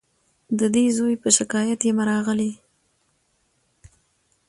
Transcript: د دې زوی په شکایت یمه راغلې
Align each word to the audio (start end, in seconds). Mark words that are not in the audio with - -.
د 0.59 0.61
دې 0.75 0.85
زوی 0.97 1.15
په 1.23 1.29
شکایت 1.37 1.79
یمه 1.89 2.03
راغلې 2.11 2.51